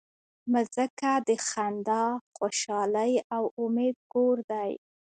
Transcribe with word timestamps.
مځکه 0.51 1.11
د 1.27 1.29
خندا، 1.47 2.05
خوشحالۍ 2.37 3.13
او 3.35 3.43
امید 3.63 3.95
کور 4.13 4.37
دی. 4.51 4.71